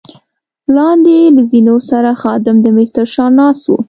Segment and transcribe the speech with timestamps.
[0.75, 3.75] لاندې له زینو سره خادم د مېز تر شا ناست وو.